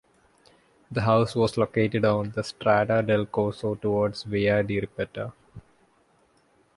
The 0.91 1.01
house 1.01 1.35
was 1.35 1.59
located 1.59 2.05
on 2.05 2.31
the 2.31 2.43
Strada 2.43 3.03
del 3.03 3.27
Corso 3.27 3.75
towards 3.75 4.23
Via 4.23 4.63
di 4.63 4.81
Ripetta. 4.81 5.31